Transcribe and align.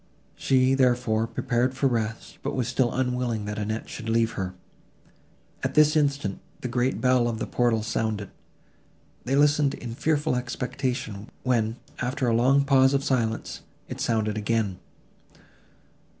She, 0.35 0.73
therefore, 0.73 1.27
prepared 1.27 1.75
for 1.75 1.85
rest, 1.85 2.39
but 2.41 2.55
was 2.55 2.67
still 2.67 2.91
unwilling 2.91 3.45
that 3.45 3.59
Annette 3.59 3.87
should 3.87 4.09
leave 4.09 4.31
her. 4.31 4.55
At 5.61 5.75
this 5.75 5.95
instant, 5.95 6.39
the 6.61 6.67
great 6.67 6.99
bell 6.99 7.27
of 7.27 7.37
the 7.37 7.45
portal 7.45 7.83
sounded. 7.83 8.31
They 9.25 9.35
listened 9.35 9.75
in 9.75 9.93
fearful 9.93 10.35
expectation, 10.35 11.29
when, 11.43 11.75
after 11.99 12.27
a 12.27 12.33
long 12.35 12.65
pause 12.65 12.95
of 12.95 13.03
silence, 13.03 13.61
it 13.89 14.01
sounded 14.01 14.39
again. 14.39 14.79